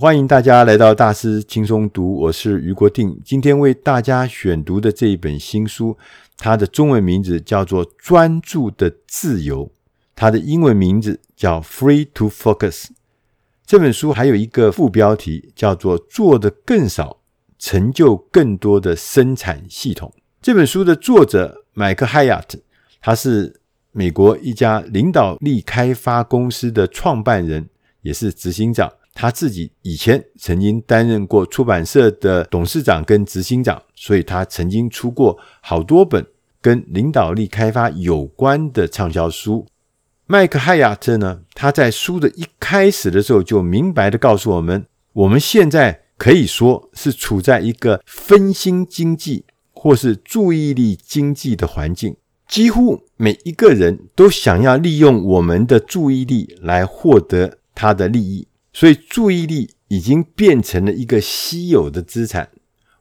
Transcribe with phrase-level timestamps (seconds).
[0.00, 3.20] 欢迎大家来到大师轻松读，我是余国定。
[3.22, 5.94] 今天为大家选读的这一本新书，
[6.38, 9.66] 它的中文名字叫做《专注的自由》，
[10.16, 12.84] 它的英文名字叫《Free to Focus》。
[13.66, 17.18] 这本书还有一个副标题叫做“做得更少，
[17.58, 20.10] 成就更多的生产系统”。
[20.40, 22.58] 这本书的作者麦克海亚特，
[23.02, 23.60] 他是
[23.92, 27.68] 美国一家领导力开发公司的创办人，
[28.00, 28.90] 也是执行长。
[29.20, 36.26] 他自己以前曾经担任过出版社的董事长跟执行长，所以他曾经出过好多本
[36.62, 39.66] 跟领导力开发有关的畅销书。
[40.26, 52.16] 麦克海亚特呢，他在书的一开始的时候就明白地告诉我们，我们现在可以说是处在一个分心经济或是注意力经济的环境，
[52.48, 58.46] 几乎每一个人都想要利用我们的注意力来获得他的利益。
[58.80, 62.48] 所以，注意力已经变成了一个稀有的资产，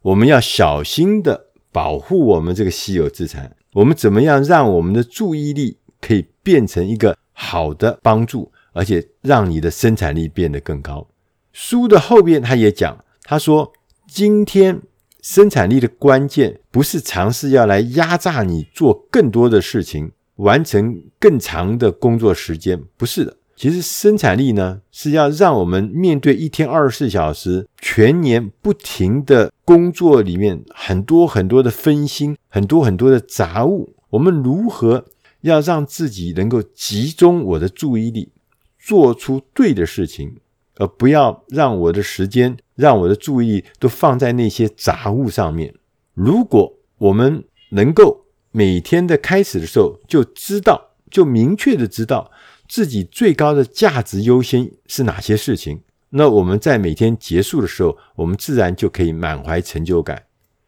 [0.01, 3.55] 我们要小心的保护我们这个稀有资产。
[3.71, 11.07] 我们怎么样让我们的注意力可以变成一个好的帮助，而且让你的生产力变得更高？
[11.53, 13.71] 书的后边他也讲，他说
[14.05, 14.81] ：“今天
[15.21, 35.03] 生产力的关键不是尝试要来压榨你做更多的事情，完成更长的工作时间，不是的。”其实生产力呢，是要让我们面对一天二十四小时、全年不停的工作里面很多很多的分心、很多很多的杂物，我们如何
[35.41, 38.31] 要让自己能够集中我的注意力，
[38.79, 40.37] 做出对的事情，
[40.77, 45.75] 而不要让我的时间、让我的注意都放在那些杂物上面。
[46.13, 52.31] 如果我们能够每天的开始的时候就知道，就明确的知道。
[52.69, 55.81] 自己最高的价值优先是哪些事情？
[56.11, 60.23] 那我们在每天结束的时候，我们自然就可以满怀成就感。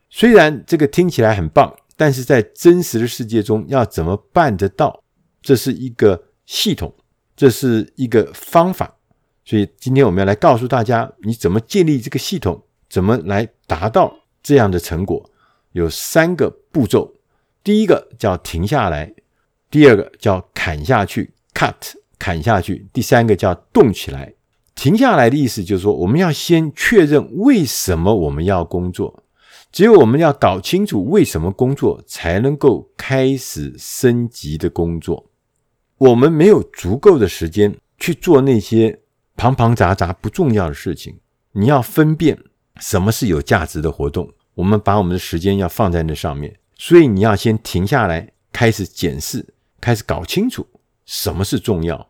[0.09, 5.03] 虽然这个听起来很棒，但是在真实的世界中要怎么办得到？
[5.41, 6.93] 这是一个系统，
[7.35, 8.97] 这是一个方法。
[9.45, 14.13] 所以今天我们要来告诉大家，你怎么建立这个系统，怎么来达到
[14.43, 15.29] 这样的成果？
[15.71, 17.13] 有三个步骤：
[17.63, 19.13] 第一个叫停下来，
[19.69, 21.33] 第二个叫砍下去。
[21.53, 24.33] Cut 砍下去，第三个叫动起来。
[24.73, 29.23] 停下来的意思就是说，我们要先确认为什么我们要工作。
[29.71, 35.29] 只有我们要搞清楚为什么工作，才能够开始升级的工作。
[35.97, 38.99] 我们没有足够的时间去做那些
[39.37, 41.19] 旁旁杂杂不重要的事情。
[41.53, 42.37] 你要分辨
[42.79, 46.53] 什么是有价值的活动，我们把我们的时间要放在那上面。
[46.75, 50.65] 所以你要先停下来，开始检视，开始搞清楚。
[51.11, 52.07] 什么是重要？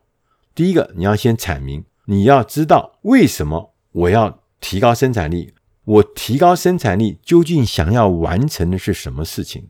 [0.54, 5.52] 第一个，你要先阐明，你要知道为什么我要提高生产力。
[5.84, 9.66] 我提高生产力究竟想要完成的是什么事情？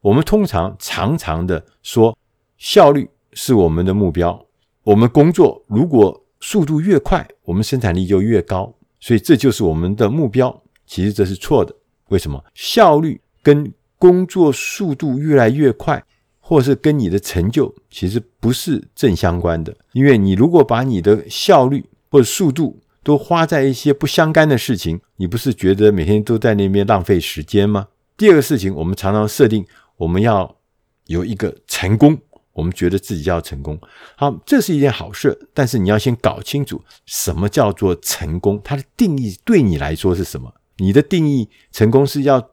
[0.00, 2.16] 我们通常常常的说，
[2.56, 4.46] 效率是我们的目标。
[4.84, 10.62] 我们工作如果速度越快，我们生产力就越高，所以这就是我们的目标。
[10.86, 11.74] 其实这是错的。
[12.10, 12.44] 为什么？
[12.54, 16.00] 效率跟工作速度越来越快，
[16.48, 27.88] 或是跟你的成就其实不是正相关的，因为你如果把你的效率或者速度都花在一些不相干的事情，你不是觉得每天都在那边浪费时间吗？
[28.16, 29.62] 第二个事情，我们常常设定
[29.98, 30.56] 我们要
[31.04, 32.16] 有一个成功，
[32.54, 33.78] 我们觉得自己要成功，
[34.16, 40.50] 好，这是一件好事，但是你要先搞清楚什么叫做成功，它的定义对你来说是什么？
[40.78, 42.48] 你的定义成功是要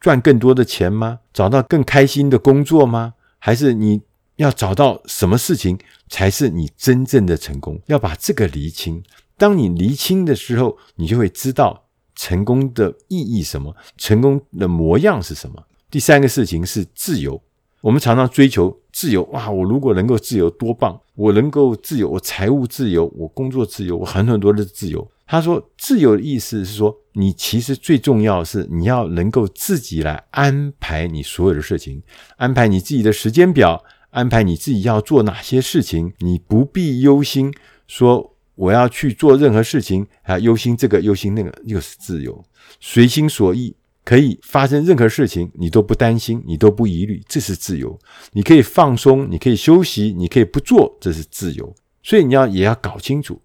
[0.00, 1.20] 赚更多的钱吗？
[1.32, 3.14] 找到更开心的工作吗？
[3.38, 4.02] 还是你
[4.36, 7.80] 要找到什么事情才是你真正的成功？
[7.86, 9.02] 要把这个厘清。
[9.36, 15.62] 当你厘清的时候，你就会知道成功的意义什么，成功的模样是什么。
[15.90, 17.40] 第三个事情是自由。
[17.82, 19.48] 我们常常追求自由，哇！
[19.48, 20.98] 我如果能够自由多棒！
[21.14, 25.08] 我能够自由，我财务自由，我工作自由，我很很多的自由。
[25.26, 32.00] 他说，自由的意思是说，你其实最重要是你要能够自己来安排你所有的事情，
[32.36, 36.12] 安排你自己的时间表，安排你自己要做哪些事情。
[36.20, 37.52] 你不必忧心
[37.88, 42.44] 说我要去做任何事情，还忧心这个忧心那个，又是自由，
[42.78, 43.74] 随心所欲，
[44.04, 47.98] 可以发生任何事情，你都不担心，你都不疑虑，这是自由。
[48.32, 51.74] 你可以放松，你可以休息，你可以不做，这是自由。
[52.04, 53.42] 所以你要也要搞清楚。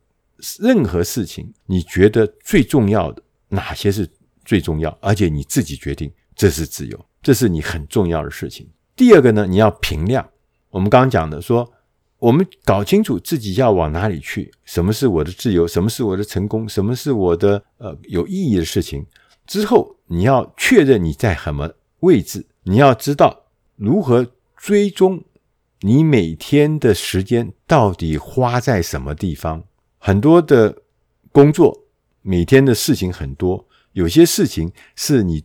[0.59, 4.09] 任何事情，你觉得最重要的哪些是
[4.43, 4.97] 最重要？
[5.01, 8.67] 而且你自己决定，这是自由，这是你很重要的事情。
[8.95, 10.27] 第二个呢，你要评量。
[10.69, 11.71] 我们刚刚讲的说，
[12.17, 19.05] 我们搞清楚自己要往哪里去，什么是我的自由，什么是我的成功，什么是我的呃有意义的事情
[19.45, 23.45] 之后，你要确认你在什么位置，你要知道
[23.75, 25.23] 如何追踪
[25.81, 29.63] 你每天的时间到底花在什么地方。
[30.03, 30.75] 很多的
[31.31, 31.85] 工作，
[32.23, 35.43] 每天的事情很多，有些事情是你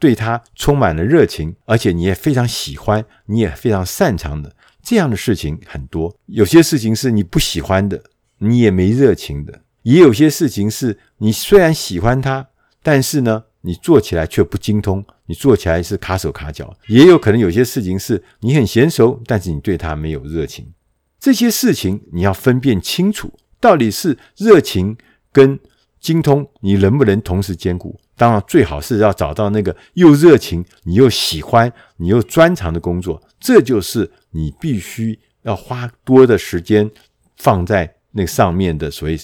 [0.00, 4.56] 对它充满了热情，而且你也非常喜欢，你也非常擅长的。
[4.82, 8.02] 这样的事情很多，有些事情是你不喜欢的，
[8.38, 9.52] 你也没热情的；
[9.82, 12.48] 也有些事情是你虽然喜欢它，
[12.82, 16.76] 但是呢，你做起来却不精通，你做起来是卡手卡脚。
[16.88, 20.72] 也有可能有些事情是你很娴熟，但是你对它没有热情。
[21.20, 24.96] 这些事情你要分辨清楚，到底是热情
[25.32, 25.58] 跟
[26.00, 27.98] 精通，你能不能同时兼顾？
[28.16, 33.22] 当然，最好是要找到那个又热情、你又喜欢、你又专长的工作。
[33.38, 36.90] 这就是你必须要花多的时间
[37.36, 39.16] 放在那上面的所谓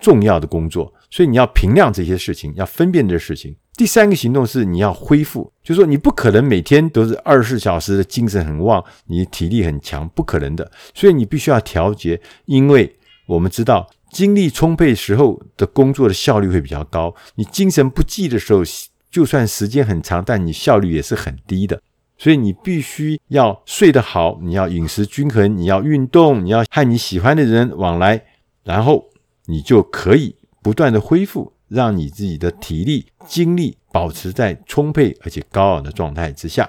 [0.00, 3.54] 重要的工作，所以你要评量这些事情，要分辨这事情。
[3.74, 10.70] 第三个行动是你要恢复，就是说你不可能每天都是二十四小时的精神很旺，你体力很强，不可能的。
[10.94, 12.96] 所以你必须要调节，因为
[13.32, 18.62] 我们知道精力充沛时候的工作的效率会比较高，你精神不济的时候，
[19.10, 21.80] 就算时间很长，但你效率也是很低的。
[22.18, 28.22] 所以你必须要睡得好，你要饮食均衡，你要运动，你要和你喜欢的人往来，
[28.64, 29.06] 然后
[29.46, 36.68] 你就可以不断的恢复，让你自己的体力、精力保持在充沛而且高昂的状态之下。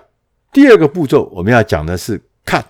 [0.52, 2.64] 第二个步骤，我们要讲的是 cut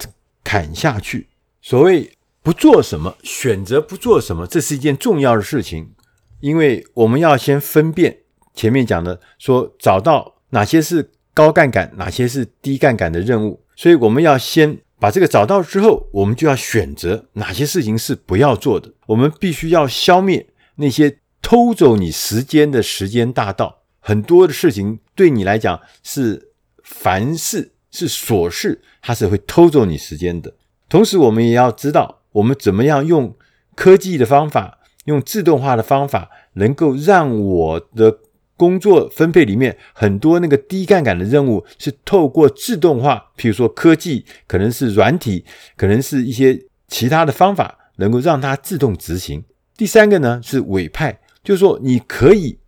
[0.43, 1.27] 砍下去。
[1.61, 2.11] 所谓
[2.43, 5.93] 不做什么，选择不做什么，这是一件重要的事情，
[6.41, 8.19] 因为我们要先分辨
[8.53, 11.09] 前面讲的，说找到哪些是。
[11.35, 13.59] 高杠杆，哪些是低杠杆的任务？
[13.75, 18.93] 所以我们要先把这个找到之后，我们就要选择哪些事情是不要做的。
[19.07, 20.45] 我们必须要消灭
[20.75, 23.79] 那些偷走你时间的时间大盗。
[23.99, 26.51] 很多的事情对你来讲是
[26.83, 30.53] 凡事是琐事，它是会偷走你时间的。
[30.87, 33.35] 同时，我们也要知道，我们怎么样用
[33.75, 38.19] 科技的方法，用自动化的方法，能够让我的。
[38.56, 45.44] 工作分配里面很多那个低杠杆的任务是透过自动化，譬如说科技，可能是软体，
[45.75, 46.57] 可能是一些
[46.88, 49.44] 其他的方法，能够让它自动执行。
[49.75, 52.59] 第三个呢是委派，就是说你可以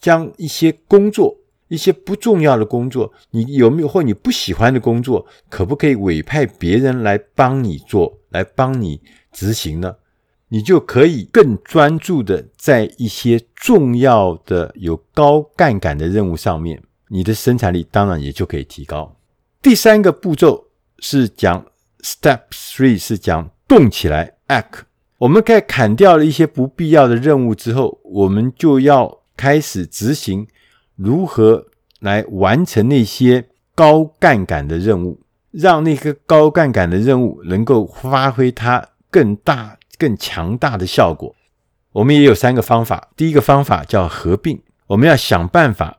[0.00, 1.36] 将一些工作，
[1.68, 9.00] 一些不重要的工作，你有没有或你不喜欢的工作，可不可以委派别人来帮你做，来帮你
[9.32, 9.96] 执行呢？
[10.48, 19.16] 你就可以更专注的在一些重要的有高杠杆的任务上面，你的生产力当然也就可以提高。
[19.62, 20.68] 第三个步骤
[20.98, 21.66] 是讲
[22.00, 24.82] Step Three，是讲动起来 Act。
[25.18, 30.46] 我们在砍掉了一些不必要的任务之后，我们就要开始执行
[30.94, 31.66] 如何
[31.98, 35.18] 来完成那些高杠杆的任务，
[35.56, 39.76] 让那个高杠杆的任务能够发挥它更大。
[39.98, 41.34] 更强大的效果，
[41.92, 43.08] 我们也有三个方法。
[43.16, 45.96] 第一个方法叫合并，我们要想办法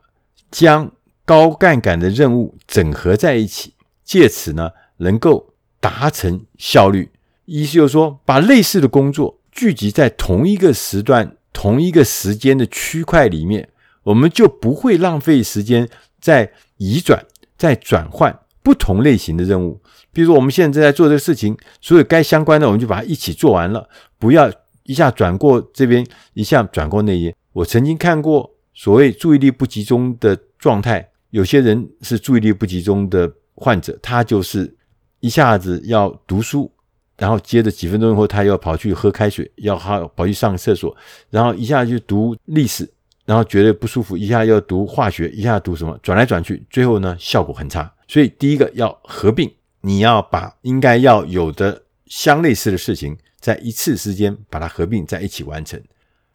[0.52, 0.92] 将
[1.24, 3.74] 高杠杆的任务整合在一起，
[4.04, 7.10] 借此呢能够达成效率。
[7.46, 13.68] 意思就是说，把类似的工作聚集在同一个时段、同一个时间的区块里面，
[14.04, 15.88] 我们就不会浪费时间
[16.20, 19.80] 在移转、在转换不同类型的任务。
[20.12, 27.34] 比如说，我们现在正在做这个事情，所有该相关的，我们就把它一起做完了，不要一下转过这边，一下转过那边。
[27.54, 34.76] 我曾经看过所谓注意力不集中的状态，有些人是注意力不集中的患者，他就是
[35.20, 36.70] 一下子要读书，
[37.16, 40.94] 然后接着几分钟以后，他要跑去喝开水，要跑跑去上厕所，
[41.30, 42.86] 然后一下就读历史，
[43.28, 47.92] 然后觉得不舒服，一下要读化学，一下读什么，转来转去，最后呢效果很差。
[48.08, 49.52] 所以第一个要合并。
[49.80, 55.80] 你要把应该要有的相类似的事情，在一次之间把它合并在一起完成。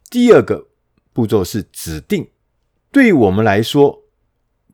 [0.10, 0.68] 第二个
[1.12, 2.30] 步骤是指定，
[2.90, 4.04] 对我们来说，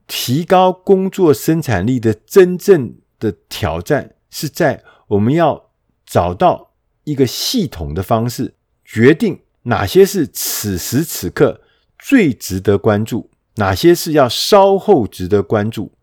[0.06, 5.72] 提高工作生产力的真正的挑战是在我们要
[6.06, 6.74] 找到
[7.06, 8.54] 一个系统的方式，
[8.86, 11.62] 决定哪些是此时此刻
[12.10, 15.94] 最值得关注，哪些是要稍后值得关注。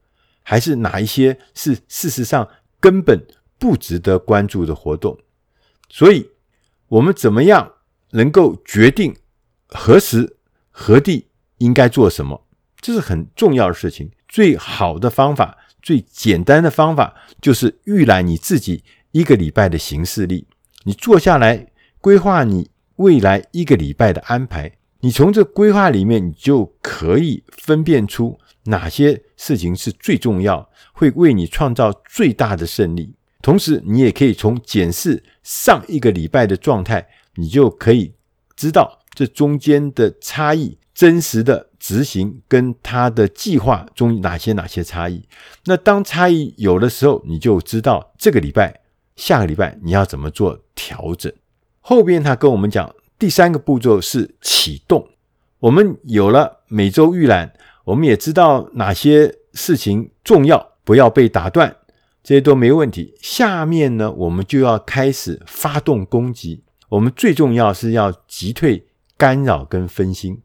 [0.44, 2.48] 还是哪一些是事实上
[2.78, 3.26] 根本
[3.58, 5.18] 不值得关注的活动？
[5.88, 6.30] 所以，
[6.86, 7.72] 我们怎么样
[8.10, 9.16] 能够决定
[9.66, 10.36] 何时
[10.70, 11.26] 何地
[11.58, 12.46] 应该做什么？
[12.80, 14.12] 这是很重要的事情。
[14.28, 20.46] 最好的方法，最简单的方法，就是预览你自己一个礼拜的行事历。
[20.84, 24.75] 你坐下来规划你未来一个礼拜的安排。
[25.00, 33.14] 你从这规划里面，你就可以分辨出哪些事情是最重要，会为你创造最大的胜利。
[33.42, 38.14] 同时，你也可以从检视上一个礼拜的状态，你就可以
[38.56, 45.28] 知道这中间的差异，真实的执行跟他的计划中哪些哪些差异。
[45.66, 48.80] 那当差异有的时候，你就知道这个礼拜、
[49.14, 51.32] 下个礼拜你要怎么做调整。
[51.80, 52.92] 后边他跟我们讲。
[53.18, 55.08] 第三个步骤是启动。
[55.58, 57.54] 我们有了每周预览，
[57.84, 61.74] 我们也知道哪些事情重要，不要被打断，
[62.22, 63.14] 这些都没问题。
[63.22, 66.62] 下面呢，我们就要开始发动攻击。
[66.90, 70.42] 我们最重要是要击退干扰跟分心，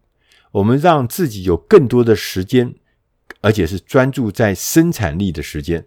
[0.53, 2.73] 我们让自己有更多的时间，
[3.41, 5.85] 而且是专注在生产力的时间。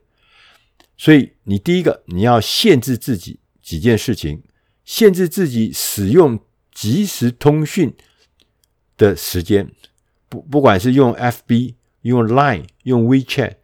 [0.99, 4.43] 所以，你第一个，你要限制自己几件事情，
[4.85, 6.38] 限制自己使用。
[6.75, 7.95] 即时通讯
[8.99, 9.71] 的时间，
[10.28, 13.54] 不不管是用 FB、用 Line、用 WeChat、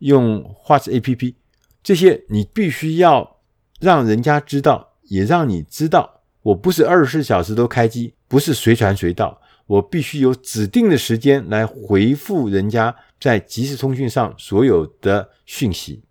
[0.00, 1.34] 用 WhatsApp
[1.82, 3.38] 这些你必须要
[3.80, 16.02] 让人家知道，也让你知道，我不是二十四小时都开机，不是随传随到，我必须有指定的时间来回复人家在即时通讯上所有的讯息。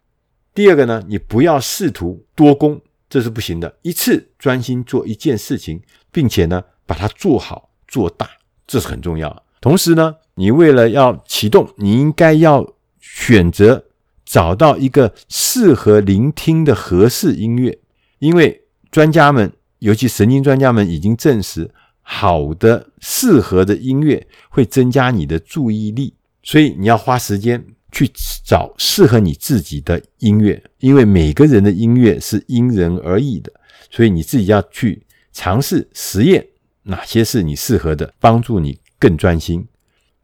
[0.54, 2.82] 第二个呢，你不要试图多工。
[3.16, 5.82] 这是不行的，一次专心做一件事情，
[6.12, 8.30] 并且呢，把它做好做大，
[8.68, 9.46] 这是很重要。
[9.62, 13.86] 同时呢，你为了要启动，你应该要选择
[14.26, 17.80] 找到一个适合聆听的合适音乐，
[18.20, 27.66] 因为专家们，尤其神经专家们已经证实，好的适合的音乐会增加你的注意力，所以你要花时间。
[27.96, 28.12] 去
[28.44, 33.50] 找适合你自己的音乐，因为每个人的音乐是因人而异的，
[33.90, 36.46] 所以你自己要去尝试实验
[36.84, 39.66] 哪些是你适合的，帮助你更专心。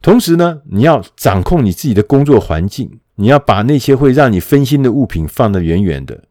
[0.02, 6.24] 同时呢，你要掌控你自己的工作环境，你要把那些会让你分心的物品放得远远的。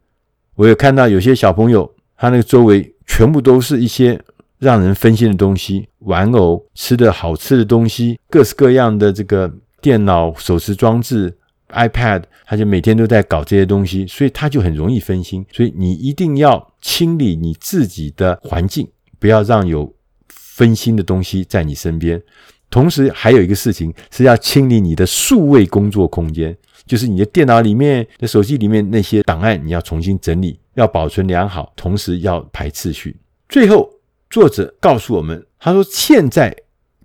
[0.54, 4.22] 我有看到有些小朋友，他那个周围全部都是一些
[4.60, 9.52] 让人分心的东西，玩偶、吃的好吃的东西，各式各样的这个。
[9.82, 11.36] 电脑、手持装置、
[11.70, 15.44] iPad，他就每天都在搞这些东西，所以他就很容易分心。
[15.52, 19.92] 所以你一定要清理你自己的环境，不要让有
[20.28, 22.22] 分心的东西在你身边。
[22.70, 33.16] 同时，还有一个事情是要清理你的数位工作空间，就是你的电脑里面的手机里面那些档案，你要重新整理，要保存良好，同时要排次序。
[33.48, 33.90] 最后，
[34.30, 36.56] 作者告诉我们，他说现在。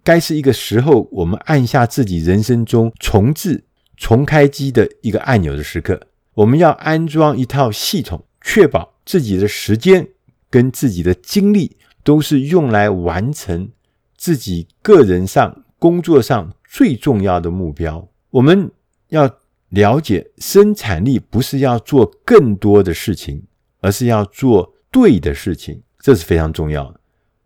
[0.07, 3.65] 该是一个时候，我们按下自己人生中重置、
[3.97, 5.99] 重开机的一个按钮的时刻。
[6.33, 10.07] 我们要安装一套系统，确保自己的时间
[10.49, 13.69] 跟自己的精力都是用来完成
[14.15, 18.07] 自己个人上、工作上最重要的目标。
[18.29, 18.71] 我们
[19.09, 19.29] 要
[19.71, 23.43] 了解，生产力不是要做更多的事情，
[23.81, 26.96] 而是要做对的事情，这是非常重要的。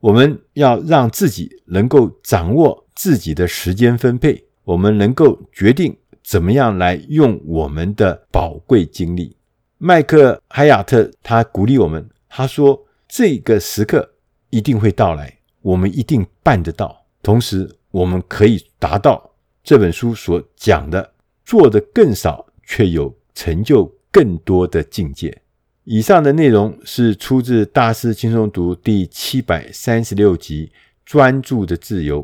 [0.02, 9.38] 我们要让自己能够掌握自己的时间分配，我们能够决定怎么样来用我们的宝贵精力。
[9.78, 14.12] 麦克海亚特他鼓励我们，他说：“这个时刻
[14.50, 17.06] 一定会到来，我们一定办得到。
[17.22, 19.32] 同时，我们可以达到
[19.64, 21.14] 这本书所讲的，
[21.46, 25.42] 做得更少却有成就更多的境界。”
[25.84, 30.68] 以上的内容是出自《大师轻松读》第七百三十六集
[31.04, 32.24] 《专注的自由》，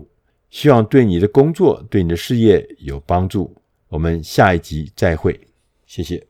[0.51, 3.55] 希望对你的工作、对你的事业有帮助。
[3.89, 5.39] 我们下一集再会，
[5.87, 6.27] 谢谢。